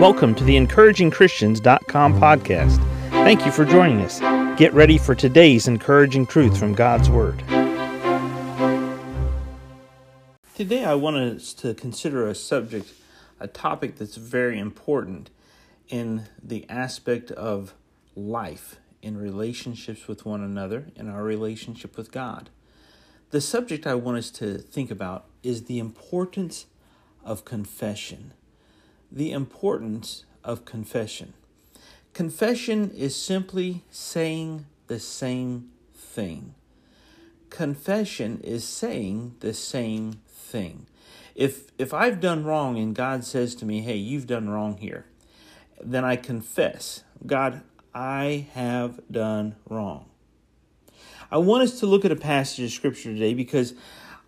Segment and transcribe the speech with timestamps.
[0.00, 2.78] Welcome to the encouragingchristians.com podcast.
[3.10, 4.18] Thank you for joining us.
[4.58, 7.38] Get ready for today's encouraging truth from God's Word.
[10.56, 12.92] Today, I want us to consider a subject,
[13.38, 15.30] a topic that's very important
[15.88, 17.72] in the aspect of
[18.16, 22.50] life, in relationships with one another, in our relationship with God.
[23.30, 26.66] The subject I want us to think about is the importance
[27.24, 28.32] of confession.
[29.14, 31.34] The importance of confession.
[32.14, 36.54] Confession is simply saying the same thing.
[37.48, 40.86] Confession is saying the same thing.
[41.36, 45.06] If if I've done wrong and God says to me, "Hey, you've done wrong here,"
[45.80, 47.62] then I confess, God,
[47.94, 50.06] I have done wrong.
[51.30, 53.74] I want us to look at a passage of scripture today because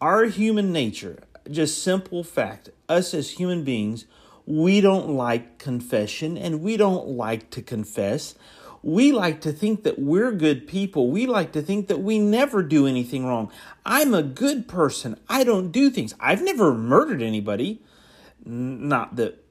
[0.00, 4.04] our human nature, just simple fact, us as human beings,
[4.48, 8.34] we don't like confession and we don't like to confess.
[8.82, 11.10] We like to think that we're good people.
[11.10, 13.52] We like to think that we never do anything wrong.
[13.84, 15.20] I'm a good person.
[15.28, 16.14] I don't do things.
[16.18, 17.82] I've never murdered anybody.
[18.42, 19.44] Not that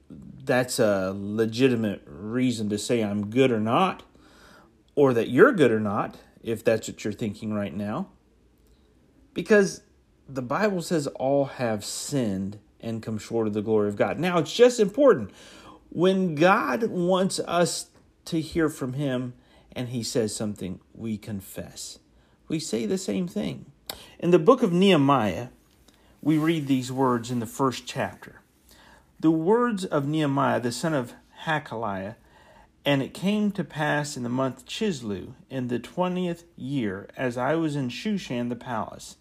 [0.44, 4.02] that's a legitimate reason to say I'm good or not,
[4.96, 8.08] or that you're good or not if that's what you're thinking right now.
[9.32, 9.82] Because
[10.28, 14.18] the Bible says all have sinned and come short of the glory of God.
[14.18, 15.30] Now, it's just important
[15.90, 17.86] when God wants us
[18.26, 19.34] to hear from Him
[19.72, 21.98] and He says something, we confess.
[22.48, 23.72] We say the same thing.
[24.18, 25.48] In the book of Nehemiah,
[26.20, 28.40] we read these words in the first chapter.
[29.20, 32.16] The words of Nehemiah, the son of Hachaliah,
[32.84, 37.54] and it came to pass in the month Chisleu, in the twentieth year, as I
[37.54, 39.16] was in Shushan the palace,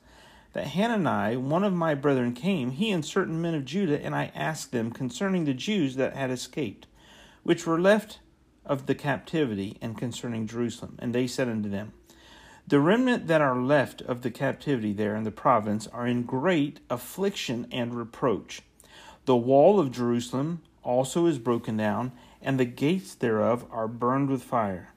[0.58, 4.32] that Hanani, one of my brethren, came, he and certain men of Judah, and I
[4.34, 6.88] asked them concerning the Jews that had escaped,
[7.44, 8.18] which were left
[8.66, 10.98] of the captivity, and concerning Jerusalem.
[10.98, 11.94] And they said unto them,
[12.68, 16.80] The remnant that are left of the captivity there in the province are in great
[16.90, 18.64] affliction and reproach.
[19.26, 24.42] The wall of Jerusalem also is broken down and the gates thereof are burned with
[24.42, 24.92] fire.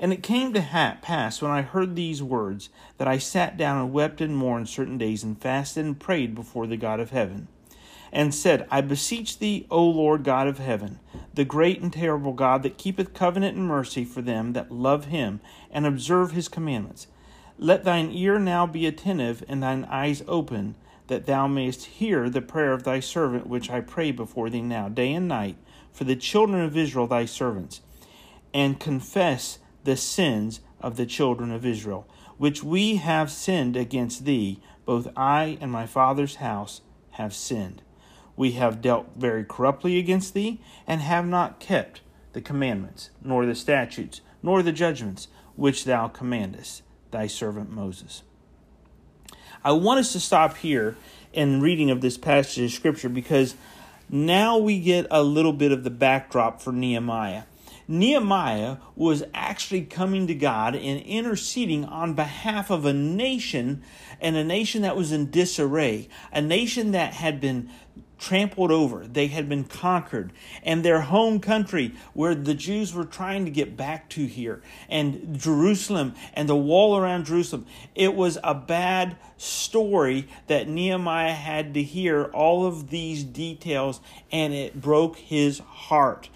[0.00, 0.62] And it came to
[1.02, 4.96] pass when I heard these words that I sat down and wept and mourned certain
[4.96, 7.48] days and fasted and prayed before the God of heaven,
[8.10, 11.00] and said, I beseech thee, O Lord God of heaven,
[11.34, 15.40] the great and terrible God that keepeth covenant and mercy for them that love him
[15.70, 17.06] and observe his commandments.
[17.58, 20.76] Let thine ear now be attentive and thine eyes open,
[21.08, 24.88] that thou mayest hear the prayer of thy servant which I pray before thee now,
[24.88, 25.56] day and night
[25.92, 27.82] for the children of Israel thy servants,
[28.54, 32.06] and confess the sins of the children of Israel,
[32.38, 36.80] which we have sinned against thee, both I and my father's house
[37.12, 37.82] have sinned.
[38.36, 42.00] We have dealt very corruptly against thee, and have not kept
[42.32, 48.22] the commandments, nor the statutes, nor the judgments which thou commandest thy servant Moses.
[49.62, 50.96] I want us to stop here
[51.32, 53.54] in reading of this passage of Scripture because
[54.08, 57.42] now we get a little bit of the backdrop for Nehemiah.
[57.90, 63.82] Nehemiah was actually coming to God and interceding on behalf of a nation
[64.20, 67.68] and a nation that was in disarray, a nation that had been
[68.16, 73.44] trampled over, they had been conquered, and their home country, where the Jews were trying
[73.46, 77.66] to get back to here, and Jerusalem and the wall around Jerusalem.
[77.96, 84.00] It was a bad story that Nehemiah had to hear all of these details,
[84.30, 86.28] and it broke his heart.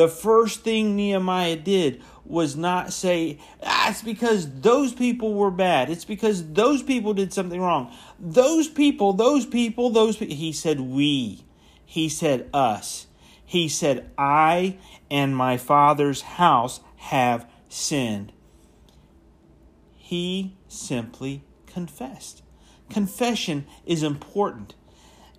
[0.00, 5.90] The first thing Nehemiah did was not say, ah, because those people were bad.
[5.90, 7.94] It's because those people did something wrong.
[8.18, 10.16] Those people, those people, those.
[10.16, 11.44] He said, we.
[11.84, 13.08] He said, us.
[13.44, 14.78] He said, I
[15.10, 18.32] and my father's house have sinned.
[19.98, 22.42] He simply confessed.
[22.88, 24.74] Confession is important.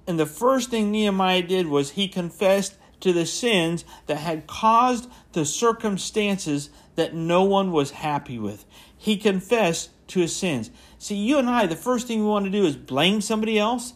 [0.06, 5.10] And the first thing Nehemiah did was he confessed to the sins that had caused
[5.34, 8.66] the circumstances that no one was happy with.
[8.98, 10.72] He confessed to his sins.
[10.98, 13.94] See, you and I, the first thing we want to do is blame somebody else,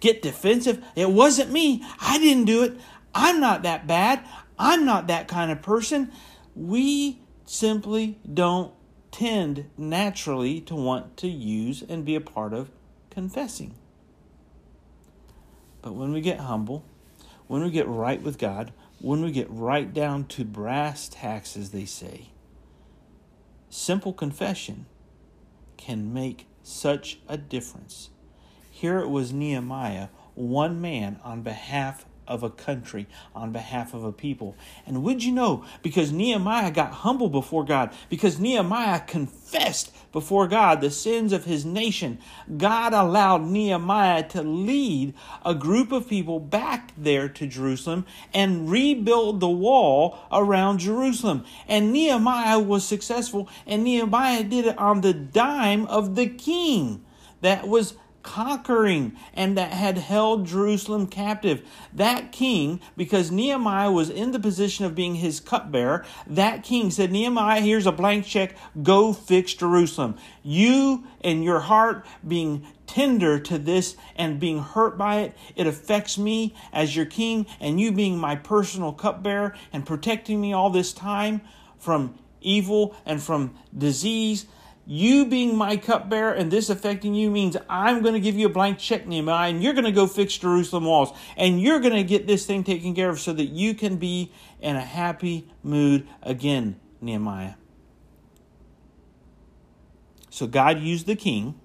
[0.00, 0.82] get defensive.
[0.94, 1.84] It wasn't me.
[2.00, 2.78] I didn't do it.
[3.14, 4.24] I'm not that bad.
[4.58, 6.10] I'm not that kind of person.
[6.54, 8.72] We simply don't
[9.10, 12.70] tend naturally to want to use and be a part of
[13.10, 13.74] confessing.
[15.82, 16.84] But when we get humble,
[17.46, 21.70] when we get right with God, when we get right down to brass tacks, as
[21.70, 22.30] they say,
[23.68, 24.86] simple confession
[25.76, 28.10] can make such a difference.
[28.70, 34.12] Here it was Nehemiah, one man on behalf of a country, on behalf of a
[34.12, 34.56] people.
[34.86, 40.80] And would you know, because Nehemiah got humble before God, because Nehemiah confessed before God
[40.80, 42.18] the sins of his nation,
[42.56, 45.14] God allowed Nehemiah to lead
[45.44, 51.44] a group of people back there to Jerusalem and rebuild the wall around Jerusalem.
[51.68, 57.04] And Nehemiah was successful, and Nehemiah did it on the dime of the king
[57.42, 57.94] that was
[58.26, 61.62] conquering and that had held Jerusalem captive.
[61.92, 67.12] That king, because Nehemiah was in the position of being his cupbearer, that king said,
[67.12, 70.16] Nehemiah, here's a blank check, go fix Jerusalem.
[70.42, 76.18] You and your heart being tender to this and being hurt by it, it affects
[76.18, 80.92] me as your king, and you being my personal cupbearer and protecting me all this
[80.92, 81.42] time
[81.78, 84.46] from evil and from disease
[84.86, 88.50] you being my cupbearer and this affecting you means I'm going to give you a
[88.50, 91.16] blank check, Nehemiah, and you're going to go fix Jerusalem walls.
[91.36, 94.32] And you're going to get this thing taken care of so that you can be
[94.60, 97.54] in a happy mood again, Nehemiah.
[100.30, 101.58] So God used the king,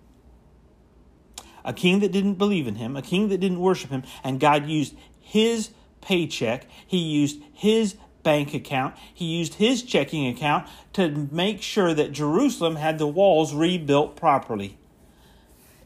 [1.64, 4.66] a king that didn't believe in him, a king that didn't worship him, and God
[4.66, 5.72] used his
[6.02, 8.96] paycheck, he used his bank account.
[9.14, 14.78] He used his checking account to make sure that Jerusalem had the walls rebuilt properly.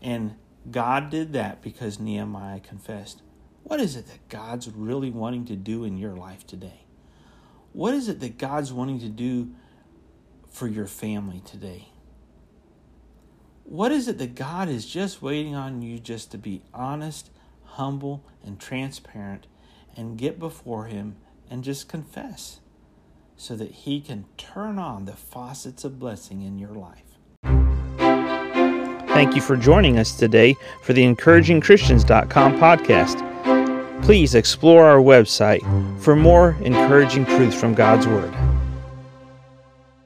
[0.02, 0.36] And
[0.70, 3.22] God did that because Nehemiah confessed.
[3.64, 6.82] What is it that God's really wanting to do in your life today?
[7.74, 9.52] What is it that God's wanting to do
[10.50, 11.90] for your family today?
[13.64, 17.32] What is it that God is just waiting on you just to be honest,
[17.64, 19.48] humble, and transparent
[19.98, 21.16] and get before Him
[21.50, 22.60] and just confess
[23.38, 27.02] so that He can turn on the faucets of blessing in your life.
[29.16, 34.04] Thank you for joining us today for the encouragingchristians.com podcast.
[34.04, 35.62] Please explore our website
[36.02, 38.34] for more encouraging truths from God's Word.